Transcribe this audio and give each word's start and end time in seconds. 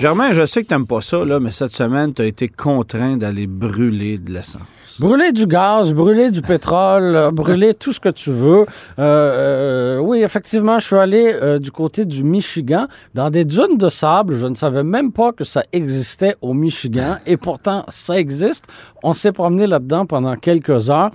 Germain, 0.00 0.32
je 0.32 0.46
sais 0.46 0.62
que 0.62 0.68
t'aimes 0.68 0.86
pas 0.86 1.00
ça, 1.00 1.24
mais 1.40 1.50
cette 1.50 1.72
semaine, 1.72 2.14
tu 2.14 2.22
as 2.22 2.26
été 2.26 2.48
contraint 2.48 3.16
d'aller 3.16 3.48
brûler 3.48 4.16
de 4.18 4.30
l'essence. 4.30 4.62
Brûler 5.00 5.32
du 5.32 5.44
gaz, 5.44 5.92
brûler 5.92 6.30
du 6.30 6.40
pétrole, 6.40 7.16
euh, 7.16 7.30
brûler 7.32 7.74
tout 7.74 7.92
ce 7.92 7.98
que 7.98 8.08
tu 8.08 8.30
veux. 8.30 8.64
Euh, 9.00 9.96
euh, 9.96 9.98
oui, 9.98 10.22
effectivement, 10.22 10.78
je 10.78 10.86
suis 10.86 10.96
allé 10.96 11.58
du 11.58 11.72
côté 11.72 12.04
du 12.04 12.22
Michigan, 12.22 12.86
dans 13.14 13.28
des 13.28 13.44
dunes 13.44 13.76
de 13.76 13.88
sable. 13.88 14.34
Je 14.36 14.46
ne 14.46 14.54
savais 14.54 14.84
même 14.84 15.10
pas 15.10 15.32
que 15.32 15.42
ça 15.42 15.64
existait 15.72 16.36
au 16.42 16.54
Michigan, 16.54 17.16
et 17.26 17.36
pourtant, 17.36 17.84
ça 17.88 18.20
existe. 18.20 18.66
On 19.02 19.14
s'est 19.14 19.32
promené 19.32 19.66
là-dedans 19.66 20.06
pendant 20.06 20.36
quelques 20.36 20.90
heures 20.90 21.10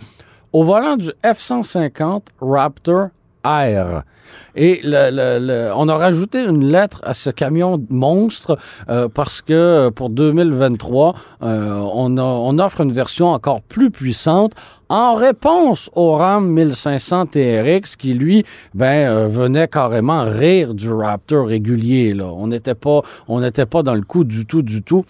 au 0.51 0.65
volant 0.65 0.97
du 0.97 1.09
F-150 1.23 2.23
Raptor 2.41 3.07
Et 4.55 4.81
on 4.85 5.89
a 5.89 5.95
rajouté 5.95 6.43
une 6.43 6.65
lettre 6.65 7.01
à 7.03 7.13
ce 7.13 7.29
camion 7.29 7.83
monstre 7.89 8.57
euh, 8.89 9.07
parce 9.13 9.41
que 9.41 9.89
pour 9.89 10.09
2023, 10.09 11.15
euh, 11.41 11.73
on 11.93 12.59
offre 12.59 12.81
une 12.81 12.93
version 12.93 13.29
encore 13.29 13.61
plus 13.61 13.91
puissante 13.91 14.53
en 14.89 15.15
réponse 15.15 15.89
au 15.95 16.13
RAM 16.13 16.47
1500 16.49 17.27
TRX 17.27 17.95
qui, 17.95 18.13
lui, 18.13 18.45
ben, 18.75 19.09
euh, 19.09 19.27
venait 19.27 19.67
carrément 19.67 20.23
rire 20.23 20.73
du 20.73 20.91
Raptor 20.91 21.47
régulier. 21.47 22.13
Là. 22.13 22.25
On 22.25 22.47
n'était 22.47 22.75
pas, 22.75 23.01
on 23.27 23.41
n'était 23.41 23.65
pas 23.65 23.81
dans 23.81 23.95
le 23.95 24.03
coup 24.03 24.23
du 24.23 24.45
tout, 24.45 24.61
du 24.61 24.83
tout 24.83 25.03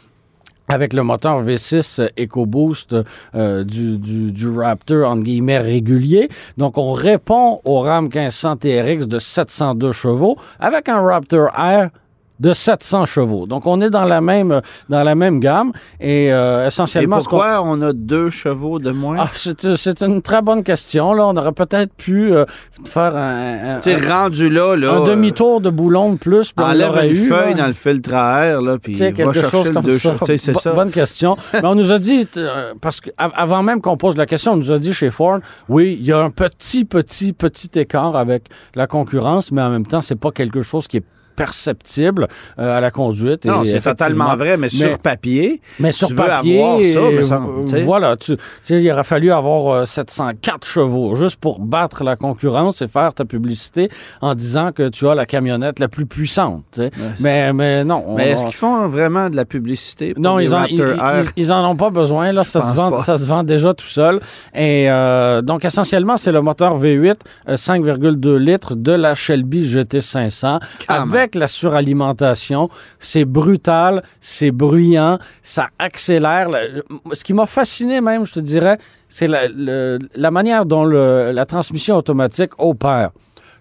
avec 0.73 0.93
le 0.93 1.03
moteur 1.03 1.43
V6 1.43 2.09
EcoBoost 2.19 2.95
euh, 3.35 3.63
du, 3.63 3.97
du, 3.97 4.49
Raptor, 4.49 5.09
entre 5.09 5.23
guillemets, 5.23 5.59
régulier. 5.59 6.29
Donc, 6.57 6.77
on 6.77 6.91
répond 6.91 7.61
au 7.63 7.79
RAM 7.79 8.05
1500 8.05 8.57
TRX 8.57 9.07
de 9.07 9.19
702 9.19 9.91
chevaux 9.91 10.37
avec 10.59 10.89
un 10.89 11.01
Raptor 11.01 11.49
Air 11.57 11.89
de 12.39 12.53
700 12.53 13.05
chevaux. 13.05 13.45
Donc, 13.45 13.67
on 13.67 13.79
est 13.81 13.89
dans 13.89 14.05
la 14.05 14.21
même, 14.21 14.61
dans 14.89 15.03
la 15.03 15.15
même 15.15 15.39
gamme 15.39 15.71
et 15.99 16.33
euh, 16.33 16.67
essentiellement... 16.67 17.17
pourquoi 17.17 17.61
on 17.63 17.81
a 17.81 17.93
deux 17.93 18.29
chevaux 18.29 18.79
de 18.79 18.91
moins? 18.91 19.17
Ah, 19.19 19.29
c'est 19.33 19.75
c'est 19.75 20.01
une 20.01 20.21
très 20.21 20.41
bonne 20.41 20.63
question. 20.63 21.13
Là, 21.13 21.27
on 21.27 21.37
aurait 21.37 21.51
peut-être 21.51 21.93
pu 21.93 22.33
euh, 22.33 22.45
faire 22.85 23.15
un, 23.15 23.79
rendu 24.07 24.49
là, 24.49 24.75
là. 24.75 24.91
un 24.93 25.01
euh, 25.01 25.05
demi-tour 25.05 25.61
de 25.61 25.69
boulon 25.69 26.13
de 26.13 26.17
plus. 26.17 26.53
on 26.57 26.63
Enlève 26.63 26.97
une 27.03 27.11
eu, 27.11 27.27
feuille 27.27 27.53
là. 27.53 27.61
dans 27.61 27.67
le 27.67 27.73
filtre 27.73 28.13
à 28.13 28.45
air, 28.45 28.61
là, 28.61 28.77
puis 28.77 28.93
va 28.93 29.11
quelque 29.11 29.43
chose 29.43 29.71
comme 29.71 29.83
deux 29.83 29.97
ça. 29.97 30.15
Bo- 30.19 30.37
ça. 30.37 30.73
Bonne 30.73 30.91
question. 30.91 31.37
Mais 31.53 31.65
on 31.65 31.75
nous 31.75 31.91
a 31.91 31.99
dit, 31.99 32.27
euh, 32.37 32.73
parce 32.81 32.99
que 32.99 33.09
av- 33.17 33.31
avant 33.35 33.63
même 33.63 33.79
qu'on 33.81 33.97
pose 33.97 34.17
la 34.17 34.25
question, 34.25 34.53
on 34.53 34.57
nous 34.57 34.71
a 34.71 34.79
dit 34.79 34.93
chez 34.93 35.11
Ford, 35.11 35.39
oui, 35.69 35.97
il 35.99 36.05
y 36.05 36.11
a 36.11 36.19
un 36.19 36.31
petit, 36.31 36.83
petit, 36.85 37.33
petit 37.33 37.69
écart 37.75 38.15
avec 38.15 38.45
la 38.75 38.87
concurrence, 38.87 39.51
mais 39.51 39.61
en 39.61 39.69
même 39.69 39.85
temps, 39.85 40.01
c'est 40.01 40.19
pas 40.19 40.31
quelque 40.31 40.61
chose 40.61 40.87
qui 40.87 40.97
est 40.97 41.03
perceptible 41.35 42.27
euh, 42.59 42.77
à 42.77 42.81
la 42.81 42.91
conduite. 42.91 43.45
Non, 43.45 43.63
c'est 43.65 43.79
totalement 43.81 44.35
vrai, 44.35 44.57
mais, 44.57 44.69
sur 44.69 44.99
papier, 44.99 45.61
mais 45.79 45.91
sur 45.91 46.07
tu 46.07 46.13
veux 46.15 46.23
papier, 46.25 46.59
avoir 46.61 47.23
ça, 47.23 47.39
me 47.39 47.75
euh, 47.77 47.83
voilà, 47.83 48.15
tu, 48.17 48.35
il 48.69 48.91
aurait 48.91 49.03
fallu 49.03 49.31
avoir 49.31 49.73
euh, 49.73 49.85
704 49.85 50.65
chevaux 50.65 51.15
juste 51.15 51.37
pour 51.37 51.59
battre 51.59 52.03
la 52.03 52.15
concurrence 52.15 52.81
et 52.81 52.87
faire 52.87 53.13
ta 53.13 53.25
publicité 53.25 53.89
en 54.21 54.35
disant 54.35 54.71
que 54.71 54.89
tu 54.89 55.07
as 55.07 55.15
la 55.15 55.25
camionnette 55.25 55.79
la 55.79 55.87
plus 55.87 56.05
puissante. 56.05 56.79
Mais, 57.19 57.53
mais 57.53 57.83
non. 57.83 58.03
on- 58.07 58.15
mais 58.15 58.29
est-ce 58.31 58.43
qu'ils 58.45 58.53
font 58.55 58.87
vraiment 58.87 59.29
de 59.29 59.35
la 59.35 59.45
publicité 59.45 60.13
pour 60.13 60.23
non, 60.23 60.37
les 60.37 60.45
ils 60.45 60.55
en, 60.55 60.63
ils, 60.65 60.81
Raptor 60.83 61.05
Air? 61.05 61.25
ils- 61.37 61.43
ils 61.43 61.51
en 61.53 61.69
ont 61.71 61.75
pas 61.75 61.89
besoin. 61.89 62.31
Là, 62.31 62.43
ça, 62.43 62.61
se 62.61 62.73
vend, 62.73 62.91
pas. 62.91 63.03
ça 63.03 63.17
se 63.17 63.25
vend 63.25 63.43
déjà 63.43 63.73
tout 63.73 63.85
seul. 63.85 64.19
Et 64.53 64.89
euh, 64.89 65.41
donc, 65.41 65.65
essentiellement, 65.65 66.17
c'est 66.17 66.31
le 66.31 66.41
moteur 66.41 66.79
V8 66.79 67.15
euh, 67.49 67.55
5,2 67.55 68.35
litres 68.37 68.75
de 68.75 68.91
la 68.91 69.15
Shelby 69.15 69.63
GT500 69.67 70.59
Quand 70.87 70.93
avec 70.93 71.22
la 71.35 71.47
suralimentation. 71.47 72.69
C'est 72.99 73.25
brutal, 73.25 74.03
c'est 74.19 74.51
bruyant, 74.51 75.19
ça 75.41 75.67
accélère. 75.79 76.49
Le- 76.49 76.83
Ce 77.13 77.23
qui 77.23 77.33
m'a 77.33 77.45
fasciné 77.45 78.01
même, 78.01 78.25
je 78.25 78.33
te 78.33 78.39
dirais, 78.39 78.77
c'est 79.09 79.27
la, 79.27 79.47
le- 79.47 79.99
la 80.15 80.31
manière 80.31 80.65
dont 80.65 80.85
le- 80.85 81.31
la 81.31 81.45
transmission 81.45 81.95
automatique 81.97 82.51
opère 82.57 83.11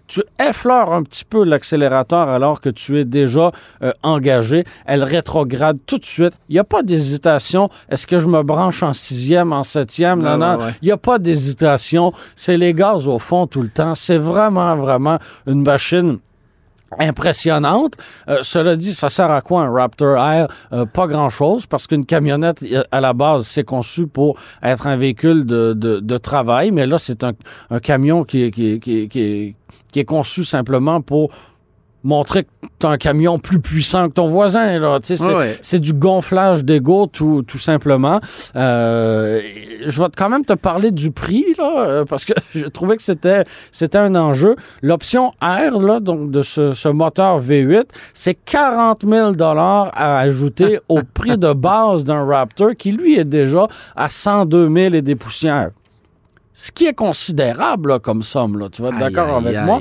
tu 0.05 0.21
effleures 0.37 0.91
un 0.91 1.01
petit 1.01 1.23
peu 1.23 1.45
l'accélérateur 1.45 2.27
alors 2.27 2.59
que 2.59 2.67
tu 2.69 2.99
es 2.99 3.05
déjà 3.05 3.51
euh, 3.81 3.91
engagé. 4.03 4.65
Elle 4.85 5.01
rétrograde 5.01 5.77
tout 5.85 5.97
de 5.97 6.05
suite. 6.05 6.33
Il 6.49 6.53
n'y 6.53 6.59
a 6.59 6.65
pas 6.65 6.83
d'hésitation. 6.83 7.69
Est-ce 7.89 8.05
que 8.05 8.19
je 8.19 8.27
me 8.27 8.43
branche 8.43 8.83
en 8.83 8.91
sixième, 8.91 9.53
en 9.53 9.63
septième? 9.63 10.21
Non, 10.21 10.37
non. 10.37 10.57
ouais. 10.57 10.71
Il 10.81 10.85
n'y 10.87 10.91
a 10.91 10.97
pas 10.97 11.19
d'hésitation. 11.19 12.11
C'est 12.35 12.57
les 12.57 12.73
gaz 12.73 13.07
au 13.07 13.17
fond 13.17 13.47
tout 13.47 13.61
le 13.61 13.69
temps. 13.69 13.95
C'est 13.95 14.17
vraiment, 14.17 14.75
vraiment 14.75 15.19
une 15.47 15.63
machine 15.63 16.19
impressionnante. 16.99 17.95
Euh, 18.27 18.39
cela 18.41 18.75
dit, 18.75 18.93
ça 18.93 19.09
sert 19.09 19.31
à 19.31 19.41
quoi 19.41 19.61
un 19.61 19.71
Raptor 19.71 20.17
Air? 20.17 20.47
Euh, 20.71 20.85
pas 20.85 21.07
grand-chose, 21.07 21.65
parce 21.65 21.87
qu'une 21.87 22.05
camionnette, 22.05 22.63
euh, 22.63 22.83
à 22.91 23.01
la 23.01 23.13
base, 23.13 23.45
c'est 23.47 23.63
conçu 23.63 24.07
pour 24.07 24.37
être 24.61 24.87
un 24.87 24.97
véhicule 24.97 25.45
de, 25.45 25.73
de, 25.73 26.17
travail, 26.17 26.71
mais 26.71 26.85
là, 26.85 26.97
c'est 26.99 27.23
un, 27.23 27.33
un 27.69 27.79
camion 27.79 28.23
qui, 28.23 28.51
qui, 28.51 28.79
qui, 28.79 29.09
qui 29.09 29.99
est 29.99 30.05
conçu 30.05 30.45
simplement 30.45 31.01
pour 31.01 31.31
montrer 32.03 32.43
que 32.43 32.49
tu 32.79 32.85
un 32.85 32.97
camion 32.97 33.39
plus 33.39 33.59
puissant 33.59 34.09
que 34.09 34.13
ton 34.13 34.27
voisin. 34.27 34.77
Là. 34.79 34.99
Tu 34.99 35.07
sais, 35.07 35.17
C'est 35.17 35.29
Ouais, 35.31 35.35
ouais. 35.35 35.57
c'est 35.61 35.79
du 35.79 35.93
gonflage 35.93 36.65
d'ego, 36.65 37.07
tout, 37.07 37.43
tout 37.47 37.57
simplement. 37.57 38.19
Euh, 38.57 39.39
je 39.85 40.01
vais 40.01 40.09
quand 40.15 40.29
même 40.29 40.43
te 40.43 40.53
parler 40.53 40.91
du 40.91 41.11
prix, 41.11 41.45
là, 41.57 41.85
euh, 41.87 42.05
parce 42.05 42.25
que 42.25 42.33
je 42.55 42.65
trouvais 42.65 42.97
que 42.97 43.03
c'était 43.03 43.43
c'était 43.71 43.97
un 43.97 44.15
enjeu. 44.15 44.55
L'option 44.81 45.31
R, 45.41 45.79
là, 45.81 45.99
donc 45.99 46.29
de 46.31 46.41
ce, 46.41 46.73
ce 46.73 46.89
moteur 46.89 47.41
V8, 47.41 47.85
c'est 48.13 48.35
40 48.35 49.05
000 49.05 49.33
à 49.41 50.19
ajouter 50.19 50.79
au 50.89 51.01
prix 51.13 51.37
de 51.37 51.53
base 51.53 52.03
d'un 52.03 52.25
Raptor 52.25 52.71
qui, 52.77 52.91
lui, 52.91 53.17
est 53.17 53.23
déjà 53.25 53.67
à 53.95 54.09
102 54.09 54.67
000 54.73 54.95
et 54.95 55.01
des 55.01 55.15
poussières. 55.15 55.71
Ce 56.55 56.71
qui 56.71 56.85
est 56.85 56.93
considérable 56.93 57.89
là, 57.89 57.99
comme 57.99 58.21
somme, 58.21 58.59
là. 58.59 58.67
tu 58.71 58.81
vas 58.83 58.89
être 58.89 58.95
Aïe, 59.01 59.11
d'accord 59.13 59.37
aïe, 59.37 59.45
avec 59.47 59.55
aïe. 59.55 59.65
moi. 59.65 59.79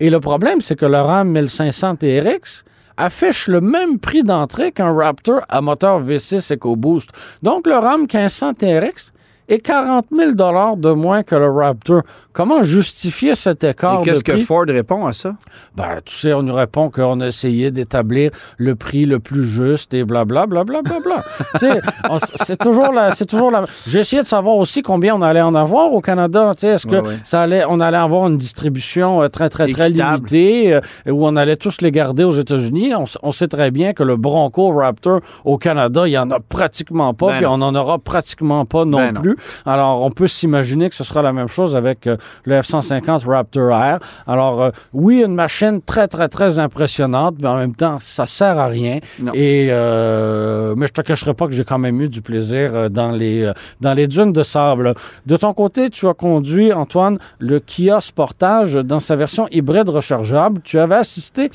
Et 0.00 0.08
le 0.08 0.18
problème, 0.18 0.60
c'est 0.62 0.76
que 0.76 0.86
le 0.86 0.98
RAM 0.98 1.28
1500 1.30 1.96
TRX 1.96 2.64
affiche 2.96 3.48
le 3.48 3.60
même 3.60 3.98
prix 3.98 4.22
d'entrée 4.22 4.72
qu'un 4.72 4.92
Raptor 4.92 5.42
à 5.48 5.60
moteur 5.60 6.02
V6 6.02 6.54
EcoBoost. 6.54 7.10
Donc, 7.42 7.66
le 7.66 7.74
RAM 7.74 8.02
1500 8.02 8.54
TRX 8.54 9.12
est 9.50 9.58
40 9.60 10.06
000 10.10 10.32
de 10.32 10.90
moins 10.92 11.22
que 11.22 11.34
le 11.34 11.50
Raptor. 11.50 12.02
Comment 12.32 12.62
justifier 12.62 13.34
cet 13.34 13.64
écart 13.64 14.00
Et 14.00 14.04
qu'est-ce 14.04 14.22
que? 14.24 14.36
Ford 14.38 14.64
répond 14.66 15.06
à 15.06 15.12
ça? 15.12 15.34
Ben, 15.76 15.98
tu 16.04 16.14
sais, 16.14 16.32
on 16.32 16.42
nous 16.42 16.54
répond 16.54 16.88
qu'on 16.90 17.20
a 17.20 17.26
essayé 17.26 17.70
d'établir 17.70 18.30
le 18.56 18.74
prix 18.76 19.04
le 19.06 19.18
plus 19.20 19.44
juste 19.44 19.92
et 19.94 20.04
blablabla, 20.04 20.64
blablabla. 20.64 21.24
tu 21.58 21.66
sais, 21.66 21.80
on- 22.08 22.18
c'est 22.18 22.58
toujours 22.58 22.92
la, 22.92 23.14
c'est 23.14 23.26
toujours 23.26 23.50
la. 23.50 23.64
J'ai 23.86 24.00
essayé 24.00 24.22
de 24.22 24.26
savoir 24.26 24.56
aussi 24.56 24.82
combien 24.82 25.14
on 25.16 25.22
allait 25.22 25.40
en 25.42 25.54
avoir 25.54 25.92
au 25.92 26.00
Canada. 26.00 26.52
Tu 26.56 26.60
sais, 26.62 26.68
est-ce 26.68 26.86
que 26.86 26.96
Ouais, 26.96 27.08
ouais. 27.08 27.18
ça 27.24 27.42
allait, 27.42 27.64
on 27.68 27.80
allait 27.80 27.96
avoir 27.98 28.26
une 28.28 28.38
distribution 28.38 29.22
euh, 29.22 29.28
très, 29.28 29.48
très, 29.48 29.68
très 29.68 29.88
Équitable. 29.90 30.16
limitée 30.28 30.74
euh, 30.74 30.80
où 31.10 31.26
on 31.26 31.36
allait 31.36 31.56
tous 31.56 31.80
les 31.80 31.90
garder 31.90 32.24
aux 32.24 32.30
États-Unis. 32.32 32.92
On, 33.22 33.32
sait 33.32 33.48
très 33.48 33.70
bien 33.70 33.92
que 33.92 34.02
le 34.02 34.16
Bronco 34.16 34.70
Raptor 34.72 35.20
au 35.44 35.56
Canada, 35.58 36.06
il 36.06 36.10
y 36.12 36.18
en 36.18 36.30
a 36.30 36.40
pratiquement 36.40 37.14
pas, 37.14 37.26
Ben 37.28 37.36
puis 37.36 37.44
non. 37.46 37.52
on 37.54 37.58
n'en 37.58 37.74
aura 37.74 37.98
pratiquement 37.98 38.64
pas 38.64 38.84
non 38.84 38.98
Ben 38.98 39.12
non. 39.12 39.34
Alors, 39.66 40.02
on 40.02 40.10
peut 40.10 40.28
s'imaginer 40.28 40.88
que 40.88 40.94
ce 40.94 41.04
sera 41.04 41.22
la 41.22 41.32
même 41.32 41.48
chose 41.48 41.76
avec 41.76 42.06
euh, 42.06 42.16
le 42.44 42.60
F-150 42.60 43.26
Raptor 43.26 43.72
Air. 43.72 43.98
Alors, 44.26 44.62
euh, 44.62 44.70
oui, 44.92 45.22
une 45.24 45.34
machine 45.34 45.80
très, 45.82 46.08
très, 46.08 46.28
très 46.28 46.58
impressionnante, 46.58 47.36
mais 47.40 47.48
en 47.48 47.56
même 47.56 47.74
temps, 47.74 47.98
ça 47.98 48.26
sert 48.26 48.58
à 48.58 48.66
rien. 48.66 48.98
Non. 49.20 49.32
Et, 49.34 49.68
euh, 49.70 50.74
mais 50.76 50.86
je 50.86 50.92
te 50.92 51.00
cacherai 51.00 51.34
pas 51.34 51.46
que 51.46 51.52
j'ai 51.52 51.64
quand 51.64 51.78
même 51.78 52.00
eu 52.00 52.08
du 52.08 52.22
plaisir 52.22 52.90
dans 52.90 53.10
les, 53.10 53.50
dans 53.80 53.94
les 53.94 54.06
dunes 54.06 54.32
de 54.32 54.42
sable. 54.42 54.94
De 55.26 55.36
ton 55.36 55.52
côté, 55.52 55.90
tu 55.90 56.06
as 56.08 56.14
conduit, 56.14 56.72
Antoine, 56.72 57.18
le 57.38 57.60
Kia 57.60 58.00
Sportage 58.00 58.74
dans 58.74 59.00
sa 59.00 59.16
version 59.16 59.46
hybride 59.50 59.88
rechargeable. 59.88 60.60
Tu 60.62 60.78
avais 60.78 60.96
assisté 60.96 61.50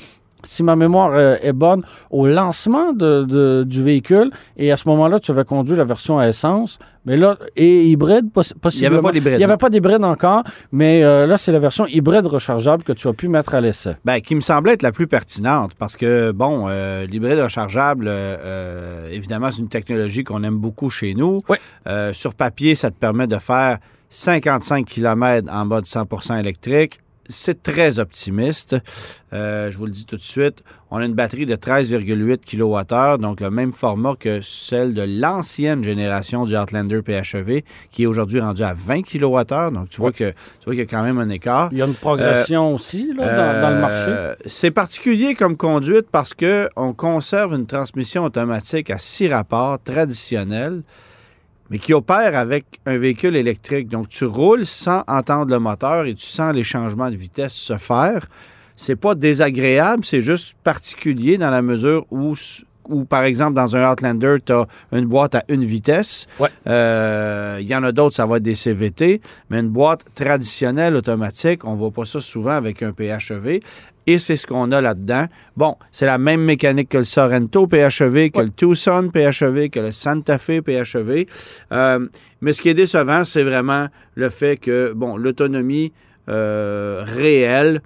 si 0.46 0.62
ma 0.62 0.76
mémoire 0.76 1.12
euh, 1.14 1.36
est 1.42 1.52
bonne, 1.52 1.82
au 2.10 2.26
lancement 2.26 2.92
de, 2.92 3.24
de- 3.24 3.64
du 3.66 3.82
véhicule. 3.82 4.30
Et 4.56 4.72
à 4.72 4.76
ce 4.76 4.88
moment-là, 4.88 5.18
tu 5.20 5.30
avais 5.30 5.44
conduit 5.44 5.76
la 5.76 5.84
version 5.84 6.18
à 6.18 6.28
essence. 6.28 6.78
Mais 7.04 7.16
là, 7.16 7.36
et 7.54 7.84
hybride, 7.86 8.26
poss- 8.34 8.52
possiblement. 8.60 9.00
Il 9.14 9.36
n'y 9.38 9.44
avait 9.44 9.56
pas 9.56 9.70
d'hybride 9.70 10.02
encore, 10.02 10.42
mais 10.72 11.04
euh, 11.04 11.26
là, 11.26 11.36
c'est 11.36 11.52
la 11.52 11.60
version 11.60 11.86
hybride 11.86 12.26
rechargeable 12.26 12.82
que 12.82 12.92
tu 12.92 13.06
as 13.06 13.12
pu 13.12 13.28
mettre 13.28 13.54
à 13.54 13.60
l'essai. 13.60 13.96
Ben, 14.04 14.20
qui 14.20 14.34
me 14.34 14.40
semblait 14.40 14.72
être 14.72 14.82
la 14.82 14.90
plus 14.92 15.06
pertinente 15.06 15.72
parce 15.78 15.96
que, 15.96 16.32
bon, 16.32 16.66
euh, 16.68 17.06
l'hybride 17.06 17.38
rechargeable, 17.38 18.06
euh, 18.08 19.08
évidemment, 19.12 19.50
c'est 19.52 19.60
une 19.60 19.68
technologie 19.68 20.24
qu'on 20.24 20.42
aime 20.42 20.58
beaucoup 20.58 20.90
chez 20.90 21.14
nous. 21.14 21.38
Oui. 21.48 21.58
Sur 22.12 22.34
papier, 22.34 22.74
ça 22.74 22.90
te 22.90 22.96
permet 22.98 23.26
de 23.28 23.36
faire 23.38 23.78
55 24.10 24.84
km 24.86 25.48
en 25.52 25.64
mode 25.66 25.84
100% 25.84 26.38
électrique. 26.40 27.00
C'est 27.28 27.62
très 27.62 27.98
optimiste. 27.98 28.76
Euh, 29.32 29.70
je 29.70 29.78
vous 29.78 29.86
le 29.86 29.92
dis 29.92 30.06
tout 30.06 30.16
de 30.16 30.22
suite. 30.22 30.62
On 30.90 30.98
a 30.98 31.04
une 31.04 31.14
batterie 31.14 31.46
de 31.46 31.56
13,8 31.56 32.38
kWh, 32.44 33.20
donc 33.20 33.40
le 33.40 33.50
même 33.50 33.72
format 33.72 34.14
que 34.14 34.40
celle 34.40 34.94
de 34.94 35.02
l'ancienne 35.02 35.82
génération 35.82 36.44
du 36.44 36.56
Outlander 36.56 37.00
PHEV, 37.02 37.62
qui 37.90 38.04
est 38.04 38.06
aujourd'hui 38.06 38.40
rendue 38.40 38.62
à 38.62 38.72
20 38.74 39.02
kWh. 39.02 39.72
Donc 39.72 39.88
tu 39.90 40.00
vois 40.00 40.12
que 40.12 40.30
tu 40.30 40.64
vois 40.64 40.74
qu'il 40.74 40.78
y 40.78 40.82
a 40.82 40.86
quand 40.86 41.02
même 41.02 41.18
un 41.18 41.28
écart. 41.28 41.70
Il 41.72 41.78
y 41.78 41.82
a 41.82 41.86
une 41.86 41.94
progression 41.94 42.74
aussi 42.74 43.12
là, 43.16 43.28
dans, 43.36 43.60
dans, 43.62 43.74
le 43.74 43.80
marché. 43.80 44.06
Euh, 44.08 44.34
c'est 44.46 44.70
particulier 44.70 45.34
comme 45.34 45.56
conduite 45.56 46.06
parce 46.10 46.32
que 46.32 46.68
on 46.76 46.92
conserve 46.92 47.54
une 47.54 47.66
transmission 47.66 48.24
automatique 48.24 48.90
à 48.90 48.98
six 48.98 49.28
rapports 49.28 49.82
traditionnelle 49.82 50.82
mais 51.70 51.78
qui 51.78 51.92
opère 51.94 52.36
avec 52.36 52.80
un 52.86 52.98
véhicule 52.98 53.36
électrique. 53.36 53.88
Donc, 53.88 54.08
tu 54.08 54.24
roules 54.24 54.66
sans 54.66 55.02
entendre 55.08 55.50
le 55.50 55.58
moteur 55.58 56.06
et 56.06 56.14
tu 56.14 56.26
sens 56.26 56.54
les 56.54 56.62
changements 56.62 57.10
de 57.10 57.16
vitesse 57.16 57.52
se 57.52 57.76
faire. 57.76 58.26
C'est 58.76 58.96
pas 58.96 59.14
désagréable, 59.14 60.04
c'est 60.04 60.20
juste 60.20 60.54
particulier 60.62 61.38
dans 61.38 61.50
la 61.50 61.62
mesure 61.62 62.04
où, 62.10 62.34
où 62.88 63.04
par 63.04 63.24
exemple, 63.24 63.54
dans 63.54 63.74
un 63.74 63.90
Outlander, 63.90 64.36
tu 64.44 64.52
as 64.52 64.66
une 64.92 65.06
boîte 65.06 65.34
à 65.34 65.44
une 65.48 65.64
vitesse. 65.64 66.26
Ouais. 66.38 66.50
Euh, 66.66 67.56
Il 67.60 67.66
y 67.66 67.74
en 67.74 67.82
a 67.82 67.92
d'autres, 67.92 68.14
ça 68.14 68.26
va 68.26 68.36
être 68.36 68.42
des 68.42 68.54
CVT, 68.54 69.22
mais 69.48 69.60
une 69.60 69.70
boîte 69.70 70.04
traditionnelle 70.14 70.94
automatique, 70.94 71.64
on 71.64 71.74
voit 71.74 71.90
pas 71.90 72.04
ça 72.04 72.20
souvent 72.20 72.52
avec 72.52 72.82
un 72.82 72.92
PHEV. 72.92 73.60
Et 74.06 74.18
c'est 74.18 74.36
ce 74.36 74.46
qu'on 74.46 74.70
a 74.72 74.80
là-dedans. 74.80 75.26
Bon, 75.56 75.76
c'est 75.90 76.06
la 76.06 76.18
même 76.18 76.42
mécanique 76.42 76.88
que 76.90 76.98
le 76.98 77.04
Sorrento 77.04 77.66
PHEV, 77.66 78.30
que 78.30 78.38
Ouais. 78.38 78.44
le 78.44 78.50
Tucson 78.50 79.10
PHEV, 79.12 79.68
que 79.70 79.80
le 79.80 79.90
Santa 79.90 80.38
Fe 80.38 80.60
PHEV. 80.60 81.26
Euh, 81.72 82.06
mais 82.40 82.52
ce 82.52 82.62
qui 82.62 82.68
est 82.68 82.74
décevant, 82.74 83.24
c'est 83.24 83.42
vraiment 83.42 83.86
le 84.14 84.28
fait 84.30 84.56
que, 84.58 84.92
bon, 84.94 85.16
l'autonomie 85.16 85.92
euh, 86.28 87.04
réelle, 87.06 87.80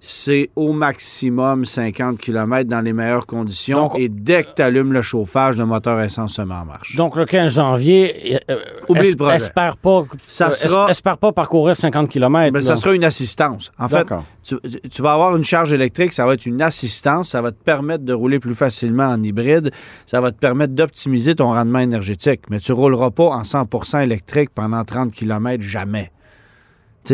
c'est 0.00 0.50
au 0.54 0.72
maximum 0.72 1.64
50 1.64 2.18
km 2.18 2.68
dans 2.68 2.80
les 2.80 2.92
meilleures 2.92 3.26
conditions. 3.26 3.88
Donc, 3.88 3.98
et 3.98 4.08
dès 4.08 4.44
que 4.44 4.50
tu 4.54 4.62
allumes 4.62 4.92
le 4.92 5.02
chauffage, 5.02 5.56
le 5.56 5.66
moteur 5.66 6.00
essence 6.00 6.34
se 6.34 6.42
met 6.42 6.54
en 6.54 6.64
marche. 6.64 6.94
Donc, 6.96 7.16
le 7.16 7.24
15 7.26 7.54
janvier, 7.54 8.38
euh, 8.48 8.56
Oublie 8.88 9.08
es- 9.08 9.10
le 9.10 9.16
projet. 9.16 9.36
espère 9.36 9.76
pas, 9.76 10.04
Ça 10.28 10.48
euh, 10.48 10.52
sera- 10.52 10.90
espère 10.90 11.18
pas 11.18 11.32
parcourir 11.32 11.76
50 11.76 12.08
km. 12.08 12.52
Mais 12.52 12.62
ça 12.62 12.76
sera 12.76 12.94
une 12.94 13.04
assistance. 13.04 13.72
En 13.78 13.88
fait, 13.88 14.06
tu, 14.44 14.56
tu 14.88 15.02
vas 15.02 15.12
avoir 15.14 15.36
une 15.36 15.44
charge 15.44 15.72
électrique, 15.72 16.12
ça 16.12 16.24
va 16.26 16.34
être 16.34 16.46
une 16.46 16.62
assistance, 16.62 17.30
ça 17.30 17.42
va 17.42 17.50
te 17.50 17.62
permettre 17.62 18.04
de 18.04 18.12
rouler 18.12 18.38
plus 18.38 18.54
facilement 18.54 19.06
en 19.08 19.22
hybride, 19.22 19.70
ça 20.06 20.20
va 20.20 20.30
te 20.30 20.38
permettre 20.38 20.74
d'optimiser 20.74 21.34
ton 21.34 21.52
rendement 21.52 21.80
énergétique, 21.80 22.42
mais 22.50 22.60
tu 22.60 22.72
rouleras 22.72 23.10
pas 23.10 23.24
en 23.30 23.42
100% 23.42 24.00
électrique 24.00 24.50
pendant 24.54 24.84
30 24.84 25.12
km 25.12 25.60
jamais. 25.62 26.12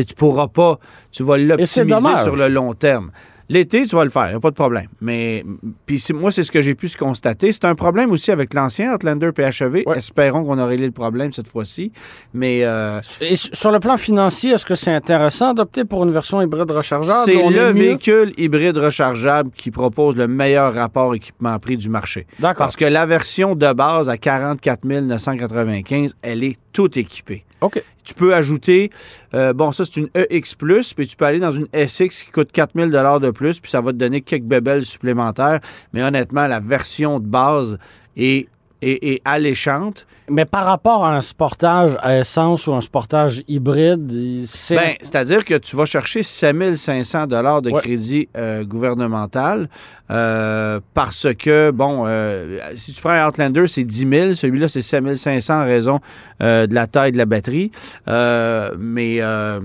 Tu 0.02 0.04
tu 0.04 0.14
pourras 0.14 0.48
pas, 0.48 0.78
tu 1.12 1.22
vas 1.22 1.36
l'optimiser 1.36 2.16
sur 2.22 2.36
le 2.36 2.48
long 2.48 2.74
terme. 2.74 3.10
L'été, 3.50 3.84
tu 3.84 3.94
vas 3.94 4.04
le 4.04 4.10
faire, 4.10 4.30
y 4.30 4.34
a 4.34 4.40
pas 4.40 4.50
de 4.50 4.54
problème. 4.54 4.86
Mais 5.02 5.44
puis 5.84 6.02
moi, 6.14 6.32
c'est 6.32 6.44
ce 6.44 6.50
que 6.50 6.62
j'ai 6.62 6.74
pu 6.74 6.88
se 6.88 6.96
constater. 6.96 7.52
C'est 7.52 7.66
un 7.66 7.74
problème 7.74 8.10
aussi 8.10 8.30
avec 8.30 8.54
l'ancien 8.54 8.94
Outlander 8.94 9.32
PHEV. 9.32 9.82
Ouais. 9.86 9.98
Espérons 9.98 10.44
qu'on 10.44 10.58
a 10.58 10.64
réglé 10.64 10.86
le 10.86 10.92
problème 10.92 11.30
cette 11.32 11.48
fois-ci. 11.48 11.92
Mais 12.32 12.60
euh, 12.64 13.00
Et 13.20 13.36
sur 13.36 13.70
le 13.70 13.80
plan 13.80 13.98
financier, 13.98 14.52
est-ce 14.52 14.64
que 14.64 14.74
c'est 14.74 14.94
intéressant 14.94 15.52
d'opter 15.52 15.84
pour 15.84 16.04
une 16.04 16.12
version 16.12 16.40
hybride 16.40 16.70
rechargeable? 16.70 17.22
C'est 17.26 17.50
le 17.50 17.70
véhicule 17.72 18.32
hybride 18.38 18.78
rechargeable 18.78 19.50
qui 19.54 19.70
propose 19.70 20.16
le 20.16 20.26
meilleur 20.26 20.72
rapport 20.72 21.14
équipement-prix 21.14 21.76
du 21.76 21.90
marché. 21.90 22.26
D'accord. 22.38 22.66
Parce 22.66 22.76
que 22.76 22.86
la 22.86 23.04
version 23.04 23.54
de 23.54 23.72
base 23.74 24.08
à 24.08 24.16
44 24.16 24.84
995, 24.84 26.16
elle 26.22 26.44
est 26.44 26.56
toute 26.72 26.96
équipée. 26.96 27.44
OK. 27.60 27.82
Tu 28.04 28.12
peux 28.14 28.34
ajouter, 28.34 28.90
euh, 29.32 29.52
bon, 29.52 29.72
ça 29.72 29.84
c'est 29.84 29.96
une 29.96 30.08
EX, 30.14 30.54
puis 30.94 31.06
tu 31.08 31.16
peux 31.16 31.24
aller 31.24 31.38
dans 31.38 31.52
une 31.52 31.66
SX 31.74 32.22
qui 32.22 32.30
coûte 32.30 32.52
4000 32.52 32.90
de 32.90 33.30
plus, 33.30 33.60
puis 33.60 33.70
ça 33.70 33.80
va 33.80 33.92
te 33.92 33.96
donner 33.96 34.20
quelques 34.20 34.44
bébelles 34.44 34.84
supplémentaires. 34.84 35.60
Mais 35.92 36.02
honnêtement, 36.02 36.46
la 36.46 36.60
version 36.60 37.18
de 37.18 37.26
base 37.26 37.78
est, 38.16 38.48
est 38.82 39.22
alléchante. 39.24 40.06
Mais 40.30 40.46
par 40.46 40.64
rapport 40.64 41.04
à 41.04 41.14
un 41.14 41.20
sportage 41.20 41.96
à 42.00 42.18
essence 42.18 42.66
ou 42.66 42.72
un 42.72 42.80
sportage 42.80 43.42
hybride, 43.46 44.44
c'est... 44.46 44.76
Ben, 44.76 44.94
c'est-à-dire 45.02 45.44
que 45.44 45.54
tu 45.54 45.76
vas 45.76 45.84
chercher 45.84 46.22
7500 46.22 47.26
dollars 47.26 47.60
de 47.60 47.70
Ouais. 47.70 47.80
crédit 47.82 48.28
euh, 48.36 48.64
gouvernemental 48.64 49.68
euh, 50.10 50.80
parce 50.94 51.26
que, 51.38 51.70
bon, 51.70 52.04
euh, 52.06 52.58
si 52.76 52.92
tu 52.94 53.02
prends 53.02 53.10
un 53.10 53.28
Outlander, 53.28 53.66
c'est 53.66 53.84
10 53.84 54.08
000. 54.10 54.32
Celui-là, 54.34 54.68
c'est 54.68 54.80
7500 54.82 55.54
en 55.62 55.64
raison 55.64 56.00
de 56.40 56.74
la 56.74 56.86
taille 56.86 57.12
de 57.12 57.18
la 57.18 57.26
batterie. 57.26 57.70
Mais... 58.06 59.18
euh, 59.22 59.60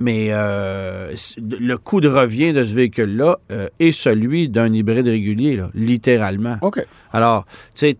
le 0.00 1.76
coût 1.76 2.00
de 2.00 2.08
revient 2.08 2.52
de 2.52 2.64
ce 2.64 2.74
véhicule-là 2.74 3.38
euh, 3.50 3.68
est 3.80 3.92
celui 3.92 4.48
d'un 4.48 4.72
hybride 4.72 5.06
régulier, 5.06 5.56
là, 5.56 5.70
littéralement. 5.74 6.56
OK. 6.62 6.84
Alors, 7.12 7.44
tu 7.74 7.86
sais, 7.86 7.96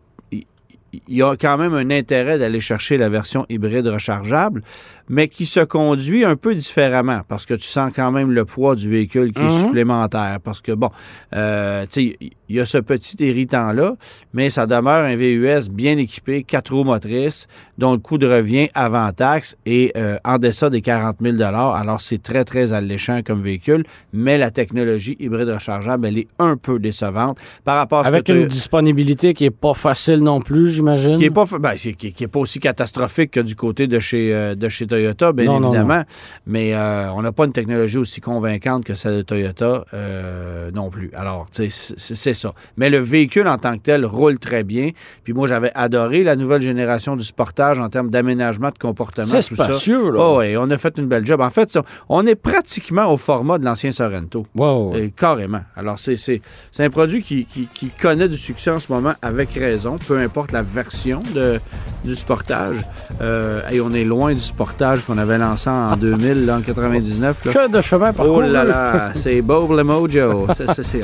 il 0.93 1.17
y 1.17 1.23
a 1.23 1.37
quand 1.37 1.59
même 1.59 1.75
un 1.75 1.91
intérêt 1.91 2.39
d'aller 2.39 2.61
chercher 2.61 2.97
la 2.97 3.09
version 3.09 3.45
hybride 3.49 3.87
rechargeable, 3.87 4.63
mais 5.09 5.29
qui 5.29 5.47
se 5.47 5.61
conduit 5.61 6.25
un 6.25 6.37
peu 6.37 6.55
différemment 6.55 7.21
parce 7.29 7.47
que 7.47 7.55
tu 7.55 7.67
sens 7.67 7.93
quand 7.95 8.11
même 8.13 8.31
le 8.31 8.45
poids 8.45 8.75
du 8.77 8.89
véhicule 8.91 9.33
qui 9.33 9.41
est 9.41 9.45
Mhm. 9.45 9.51
supplémentaire. 9.67 10.39
Parce 10.43 10.61
que, 10.61 10.73
bon, 10.73 10.91
euh, 11.35 11.87
tu 11.91 12.11
sais, 12.11 12.17
il 12.49 12.57
y 12.57 12.61
a 12.61 12.67
ce 12.67 12.79
petit 12.79 13.17
irritant-là, 13.25 13.95
mais 14.33 14.51
ça 14.51 14.67
demeure 14.67 15.05
un 15.05 15.15
VUS 15.17 15.69
bien 15.71 15.97
équipé, 15.99 16.43
quatre 16.43 16.73
roues 16.75 16.85
motrices, 16.85 17.47
dont 17.77 17.93
le 17.93 17.99
coût 17.99 18.19
de 18.19 18.27
revient 18.27 18.69
avant 18.75 19.13
taxe 19.13 19.57
est 19.67 19.97
euh, 19.97 20.17
en 20.25 20.39
deçà 20.39 20.71
des 20.71 20.81
40 20.81 21.17
000 21.21 21.41
Alors, 21.43 22.01
c'est 22.01 22.23
très, 22.23 22.45
très 22.45 22.73
alléchant 22.73 23.21
comme 23.25 23.43
véhicule, 23.43 23.85
mais 24.13 24.39
la 24.39 24.51
technologie 24.51 25.17
hybride 25.21 25.49
rechargeable, 25.49 26.07
elle 26.07 26.19
est 26.19 26.29
un 26.39 26.57
peu 26.57 26.79
décevante 26.79 27.39
par 27.65 27.77
rapport 27.77 28.01
à 28.01 28.05
ce 28.05 28.09
Avec 28.09 28.25
que 28.25 28.33
une 28.33 28.47
disponibilité 28.49 29.35
qui 29.35 29.45
est 29.45 29.51
pas 29.51 29.75
facile 29.75 30.19
non 30.21 30.41
plus, 30.41 30.71
j'imagine. 30.71 31.17
qui 31.17 31.25
n'est 31.25 31.31
pas, 31.31 31.45
ben, 31.59 31.75
qui, 31.75 31.95
qui 31.95 32.25
est 32.25 32.29
pas 32.29 32.39
aussi 32.41 32.61
catastrophique 32.61 33.33
que 33.33 33.41
du 33.41 33.55
côté 33.57 33.87
de 33.87 33.99
chez, 33.99 34.35
euh, 34.35 34.55
de 34.55 34.69
chez 34.69 34.87
Toyota, 34.87 34.98
bien 35.33 35.45
Non, 35.47 35.61
non, 35.61 35.69
évidemment. 35.73 36.03
Mais 36.47 36.75
euh, 36.75 37.11
on 37.13 37.23
n'a 37.23 37.33
pas 37.33 37.45
une 37.45 37.53
technologie 37.53 37.99
aussi 37.99 38.21
convaincante 38.21 38.85
que 38.85 38.95
celle 38.95 39.17
de 39.17 39.23
Toyota 39.23 39.85
euh, 39.95 40.71
non 40.73 40.91
plus. 40.91 41.11
Alors, 41.15 41.47
c'est 41.53 42.35
ça. 42.35 42.55
Mais 42.77 42.91
le 42.91 42.99
véhicule 42.99 43.49
en 43.49 43.59
tant 43.59 43.77
que 43.77 43.83
tel 43.83 44.05
roule 44.05 44.39
très 44.39 44.63
bien. 44.65 44.91
Puis 45.25 45.33
moi, 45.33 45.47
j'avais 45.47 45.73
adoré 45.75 46.23
la 46.25 46.37
nouvelle 46.37 46.63
génération 46.63 47.17
du 47.17 47.25
Sportage 47.25 47.79
en 47.79 47.89
termes 47.89 48.11
d'aménagement 48.11 48.71
de 48.71 48.79
comportement. 48.79 49.27
C'est 49.27 49.49
tout 49.49 49.57
ça. 49.57 49.65
spacieux, 49.65 50.11
là. 50.11 50.19
Oh, 50.21 50.39
oui, 50.41 50.57
on 50.57 50.71
a 50.71 50.79
fait 50.79 50.97
une 50.99 51.07
belle 51.07 51.27
job. 51.27 51.41
En 51.41 51.51
fait, 51.51 51.79
on 52.09 52.27
est 52.27 52.35
pratiquement 52.35 53.13
au 53.13 53.17
format 53.17 53.59
de 53.59 53.65
l'ancien 53.65 53.93
Sorrento. 53.93 54.47
Wow. 54.55 54.95
Euh, 54.95 55.09
carrément. 55.17 55.61
Alors, 55.77 55.99
c'est, 55.99 56.41
un 56.79 56.91
produit 56.91 57.23
qui, 57.23 57.45
qui- 57.47 57.69
qui 57.73 57.91
connaît 57.91 58.29
du 58.29 58.37
succès 58.37 58.71
en 58.71 58.79
ce 58.79 58.93
moment 58.93 59.13
avec 59.23 59.51
raison, 59.51 59.97
peu 60.07 60.19
importe 60.19 60.53
la 60.53 60.63
version 60.63 61.21
de, 61.35 61.59
du 62.05 62.15
Sportage. 62.15 62.77
Euh, 63.21 63.61
et 63.71 63.81
on 63.81 63.93
est 63.93 64.05
loin 64.05 64.33
du 64.33 64.41
Sportage 64.41 64.88
qu'on 65.07 65.19
avait 65.19 65.39
lancé 65.39 65.69
en 65.71 65.97
2000, 66.01 66.47
là, 66.47 66.57
en 66.57 66.61
99. 66.63 67.45
là. 67.45 67.53
Que 67.53 67.69
de 67.71 67.81
chemin 67.83 68.13
parcouru. 68.13 68.45
Oh 68.45 68.53
là 68.53 68.65
là, 68.65 69.11
c'est 69.15 69.41
Bob 69.43 69.71
le 69.73 69.85
Mojo. 69.85 70.47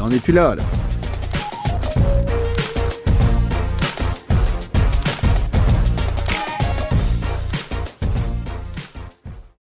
On 0.00 0.08
n'est 0.08 0.18
plus 0.18 0.32
là, 0.32 0.54
là. 0.56 0.62